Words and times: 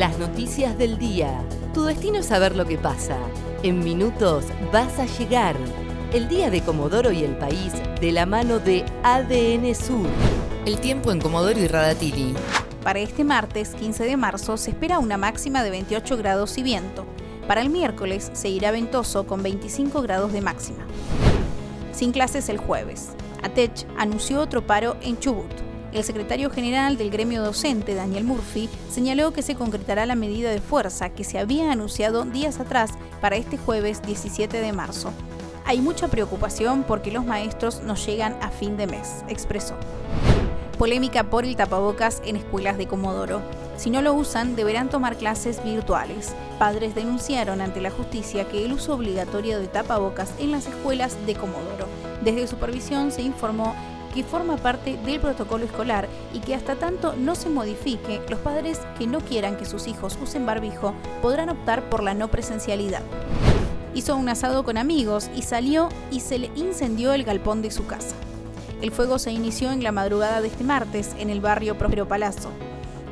Las 0.00 0.18
noticias 0.18 0.78
del 0.78 0.96
día. 0.96 1.44
Tu 1.74 1.84
destino 1.84 2.20
es 2.20 2.26
saber 2.28 2.56
lo 2.56 2.64
que 2.64 2.78
pasa. 2.78 3.18
En 3.62 3.84
minutos 3.84 4.46
vas 4.72 4.98
a 4.98 5.04
llegar. 5.04 5.54
El 6.14 6.26
día 6.26 6.48
de 6.48 6.62
Comodoro 6.62 7.12
y 7.12 7.22
el 7.22 7.36
país 7.36 7.74
de 8.00 8.10
la 8.10 8.24
mano 8.24 8.60
de 8.60 8.82
ADN 9.02 9.74
Sur. 9.74 10.06
El 10.64 10.80
tiempo 10.80 11.12
en 11.12 11.20
Comodoro 11.20 11.60
y 11.60 11.66
Radatili. 11.66 12.32
Para 12.82 13.00
este 13.00 13.24
martes 13.24 13.74
15 13.74 14.04
de 14.04 14.16
marzo 14.16 14.56
se 14.56 14.70
espera 14.70 14.98
una 14.98 15.18
máxima 15.18 15.62
de 15.62 15.68
28 15.68 16.16
grados 16.16 16.56
y 16.56 16.62
viento. 16.62 17.04
Para 17.46 17.60
el 17.60 17.68
miércoles 17.68 18.30
se 18.32 18.48
irá 18.48 18.70
ventoso 18.70 19.26
con 19.26 19.42
25 19.42 20.00
grados 20.00 20.32
de 20.32 20.40
máxima. 20.40 20.86
Sin 21.92 22.12
clases 22.12 22.48
el 22.48 22.56
jueves. 22.56 23.10
ATECH 23.42 23.86
anunció 23.98 24.40
otro 24.40 24.66
paro 24.66 24.96
en 25.02 25.18
Chubut. 25.18 25.69
El 25.92 26.04
secretario 26.04 26.50
general 26.50 26.96
del 26.96 27.10
gremio 27.10 27.42
docente, 27.42 27.96
Daniel 27.96 28.22
Murphy, 28.22 28.68
señaló 28.88 29.32
que 29.32 29.42
se 29.42 29.56
concretará 29.56 30.06
la 30.06 30.14
medida 30.14 30.50
de 30.50 30.60
fuerza 30.60 31.10
que 31.10 31.24
se 31.24 31.38
había 31.38 31.72
anunciado 31.72 32.24
días 32.24 32.60
atrás 32.60 32.92
para 33.20 33.34
este 33.34 33.58
jueves 33.58 34.00
17 34.02 34.60
de 34.60 34.72
marzo. 34.72 35.12
Hay 35.64 35.80
mucha 35.80 36.06
preocupación 36.06 36.84
porque 36.84 37.10
los 37.10 37.24
maestros 37.24 37.82
no 37.82 37.96
llegan 37.96 38.36
a 38.40 38.50
fin 38.50 38.76
de 38.76 38.86
mes, 38.86 39.24
expresó. 39.28 39.74
Polémica 40.78 41.24
por 41.24 41.44
el 41.44 41.56
tapabocas 41.56 42.22
en 42.24 42.36
escuelas 42.36 42.78
de 42.78 42.86
Comodoro. 42.86 43.42
Si 43.76 43.90
no 43.90 44.00
lo 44.00 44.14
usan, 44.14 44.54
deberán 44.54 44.90
tomar 44.90 45.16
clases 45.16 45.62
virtuales. 45.62 46.34
Padres 46.58 46.94
denunciaron 46.94 47.60
ante 47.60 47.80
la 47.80 47.90
justicia 47.90 48.48
que 48.48 48.64
el 48.64 48.72
uso 48.72 48.94
obligatorio 48.94 49.58
de 49.58 49.66
tapabocas 49.66 50.32
en 50.38 50.52
las 50.52 50.66
escuelas 50.66 51.16
de 51.26 51.34
Comodoro. 51.34 51.86
Desde 52.22 52.46
supervisión 52.46 53.10
se 53.10 53.22
informó 53.22 53.74
que 54.14 54.24
forma 54.24 54.56
parte 54.56 54.96
del 55.04 55.20
protocolo 55.20 55.64
escolar 55.64 56.08
y 56.32 56.40
que 56.40 56.54
hasta 56.54 56.76
tanto 56.76 57.14
no 57.16 57.34
se 57.34 57.48
modifique, 57.48 58.20
los 58.28 58.40
padres 58.40 58.80
que 58.98 59.06
no 59.06 59.20
quieran 59.20 59.56
que 59.56 59.64
sus 59.64 59.86
hijos 59.86 60.18
usen 60.22 60.46
barbijo 60.46 60.94
podrán 61.22 61.48
optar 61.48 61.88
por 61.88 62.02
la 62.02 62.14
no 62.14 62.28
presencialidad. 62.28 63.02
Hizo 63.94 64.16
un 64.16 64.28
asado 64.28 64.64
con 64.64 64.78
amigos 64.78 65.30
y 65.34 65.42
salió 65.42 65.88
y 66.10 66.20
se 66.20 66.38
le 66.38 66.50
incendió 66.54 67.12
el 67.12 67.24
galpón 67.24 67.62
de 67.62 67.70
su 67.70 67.86
casa. 67.86 68.14
El 68.80 68.92
fuego 68.92 69.18
se 69.18 69.32
inició 69.32 69.72
en 69.72 69.82
la 69.82 69.92
madrugada 69.92 70.40
de 70.40 70.48
este 70.48 70.64
martes 70.64 71.14
en 71.18 71.28
el 71.28 71.40
barrio 71.40 71.76
Próspero 71.76 72.08
Palazzo. 72.08 72.50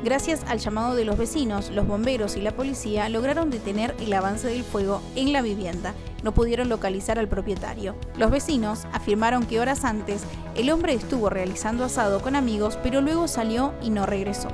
Gracias 0.03 0.41
al 0.47 0.59
llamado 0.59 0.95
de 0.95 1.03
los 1.03 1.17
vecinos, 1.17 1.71
los 1.71 1.85
bomberos 1.85 2.37
y 2.37 2.41
la 2.41 2.51
policía 2.51 3.09
lograron 3.09 3.49
detener 3.49 3.93
el 3.99 4.13
avance 4.13 4.47
del 4.47 4.63
fuego 4.63 5.01
en 5.15 5.33
la 5.33 5.41
vivienda. 5.41 5.93
No 6.23 6.33
pudieron 6.33 6.69
localizar 6.69 7.19
al 7.19 7.27
propietario. 7.27 7.95
Los 8.17 8.31
vecinos 8.31 8.85
afirmaron 8.93 9.45
que 9.45 9.59
horas 9.59 9.83
antes 9.83 10.23
el 10.55 10.69
hombre 10.69 10.93
estuvo 10.93 11.29
realizando 11.29 11.83
asado 11.83 12.21
con 12.21 12.37
amigos, 12.37 12.79
pero 12.81 13.01
luego 13.01 13.27
salió 13.27 13.73
y 13.81 13.89
no 13.89 14.05
regresó. 14.05 14.47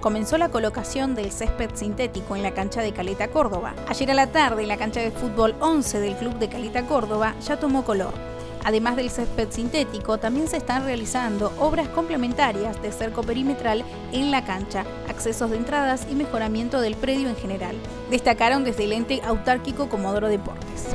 Comenzó 0.00 0.36
la 0.38 0.48
colocación 0.48 1.14
del 1.14 1.30
césped 1.30 1.70
sintético 1.74 2.34
en 2.34 2.42
la 2.42 2.52
cancha 2.52 2.82
de 2.82 2.92
Caleta 2.92 3.28
Córdoba. 3.28 3.74
Ayer 3.86 4.10
a 4.10 4.14
la 4.14 4.26
tarde, 4.26 4.66
la 4.66 4.76
cancha 4.76 4.98
de 4.98 5.12
fútbol 5.12 5.54
11 5.60 6.00
del 6.00 6.16
club 6.16 6.38
de 6.40 6.48
Caleta 6.48 6.84
Córdoba 6.86 7.36
ya 7.46 7.60
tomó 7.60 7.84
color. 7.84 8.31
Además 8.64 8.96
del 8.96 9.10
césped 9.10 9.48
sintético, 9.50 10.18
también 10.18 10.48
se 10.48 10.56
están 10.56 10.84
realizando 10.84 11.52
obras 11.58 11.88
complementarias 11.88 12.80
de 12.80 12.92
cerco 12.92 13.22
perimetral 13.22 13.84
en 14.12 14.30
la 14.30 14.44
cancha, 14.44 14.84
accesos 15.08 15.50
de 15.50 15.56
entradas 15.56 16.06
y 16.10 16.14
mejoramiento 16.14 16.80
del 16.80 16.94
predio 16.94 17.28
en 17.28 17.36
general. 17.36 17.76
Destacaron 18.10 18.64
desde 18.64 18.84
el 18.84 18.92
ente 18.92 19.20
autárquico 19.24 19.88
Comodoro 19.88 20.28
Deportes. 20.28 20.86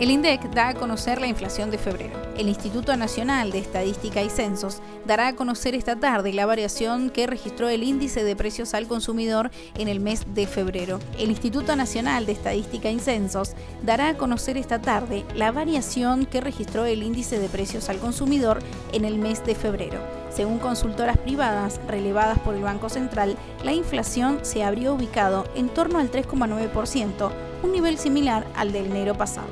El 0.00 0.10
INDEC 0.10 0.50
da 0.50 0.70
a 0.70 0.74
conocer 0.74 1.20
la 1.20 1.28
inflación 1.28 1.70
de 1.70 1.78
febrero. 1.78 2.20
El 2.36 2.48
Instituto 2.48 2.96
Nacional 2.96 3.52
de 3.52 3.60
Estadística 3.60 4.22
y 4.22 4.28
Censos 4.28 4.82
dará 5.06 5.28
a 5.28 5.36
conocer 5.36 5.76
esta 5.76 5.94
tarde 5.94 6.32
la 6.32 6.46
variación 6.46 7.10
que 7.10 7.28
registró 7.28 7.68
el 7.68 7.84
índice 7.84 8.24
de 8.24 8.34
precios 8.34 8.74
al 8.74 8.88
consumidor 8.88 9.52
en 9.78 9.86
el 9.86 10.00
mes 10.00 10.24
de 10.34 10.48
febrero. 10.48 10.98
El 11.16 11.30
Instituto 11.30 11.76
Nacional 11.76 12.26
de 12.26 12.32
Estadística 12.32 12.90
y 12.90 12.98
Censos 12.98 13.52
dará 13.84 14.08
a 14.08 14.16
conocer 14.16 14.56
esta 14.56 14.82
tarde 14.82 15.24
la 15.36 15.52
variación 15.52 16.26
que 16.26 16.40
registró 16.40 16.86
el 16.86 17.04
índice 17.04 17.38
de 17.38 17.48
precios 17.48 17.88
al 17.88 17.98
consumidor 17.98 18.58
en 18.92 19.04
el 19.04 19.18
mes 19.18 19.46
de 19.46 19.54
febrero. 19.54 20.00
Según 20.28 20.58
consultoras 20.58 21.18
privadas 21.18 21.80
relevadas 21.86 22.40
por 22.40 22.56
el 22.56 22.62
Banco 22.62 22.88
Central, 22.88 23.36
la 23.62 23.72
inflación 23.72 24.40
se 24.42 24.64
habría 24.64 24.90
ubicado 24.90 25.46
en 25.54 25.68
torno 25.68 26.00
al 26.00 26.10
3,9%, 26.10 27.30
un 27.62 27.70
nivel 27.70 27.96
similar 27.96 28.44
al 28.56 28.72
del 28.72 28.86
enero 28.86 29.14
pasado. 29.14 29.46